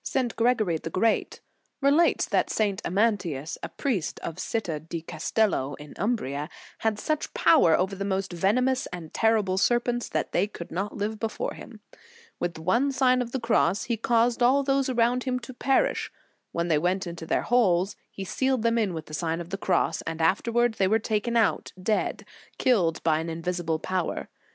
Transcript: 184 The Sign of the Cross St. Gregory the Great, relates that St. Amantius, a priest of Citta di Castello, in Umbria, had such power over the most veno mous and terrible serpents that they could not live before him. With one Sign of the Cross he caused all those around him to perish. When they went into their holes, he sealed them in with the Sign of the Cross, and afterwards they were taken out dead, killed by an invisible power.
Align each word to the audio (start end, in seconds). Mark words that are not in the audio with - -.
184 0.03 0.31
The 0.33 0.57
Sign 0.67 0.75
of 0.75 0.81
the 0.81 0.89
Cross 0.89 1.09
St. 1.11 1.11
Gregory 1.11 1.21
the 1.21 1.23
Great, 1.29 1.41
relates 1.79 2.25
that 2.25 2.49
St. 2.49 2.81
Amantius, 2.83 3.57
a 3.61 3.69
priest 3.69 4.19
of 4.21 4.39
Citta 4.39 4.79
di 4.79 5.01
Castello, 5.03 5.75
in 5.75 5.93
Umbria, 5.97 6.49
had 6.79 6.97
such 6.97 7.35
power 7.35 7.77
over 7.77 7.95
the 7.95 8.03
most 8.03 8.31
veno 8.31 8.63
mous 8.63 8.87
and 8.91 9.13
terrible 9.13 9.59
serpents 9.59 10.09
that 10.09 10.31
they 10.31 10.47
could 10.47 10.71
not 10.71 10.97
live 10.97 11.19
before 11.19 11.53
him. 11.53 11.81
With 12.39 12.57
one 12.57 12.91
Sign 12.91 13.21
of 13.21 13.31
the 13.31 13.39
Cross 13.39 13.83
he 13.83 13.95
caused 13.95 14.41
all 14.41 14.63
those 14.63 14.89
around 14.89 15.25
him 15.25 15.37
to 15.41 15.53
perish. 15.53 16.11
When 16.51 16.67
they 16.67 16.79
went 16.79 17.05
into 17.05 17.27
their 17.27 17.43
holes, 17.43 17.95
he 18.09 18.23
sealed 18.25 18.63
them 18.63 18.79
in 18.79 18.95
with 18.95 19.05
the 19.05 19.13
Sign 19.13 19.39
of 19.39 19.51
the 19.51 19.55
Cross, 19.59 20.01
and 20.07 20.19
afterwards 20.19 20.79
they 20.79 20.87
were 20.87 20.97
taken 20.97 21.37
out 21.37 21.73
dead, 21.79 22.25
killed 22.57 23.03
by 23.03 23.19
an 23.19 23.29
invisible 23.29 23.77
power. 23.77 24.29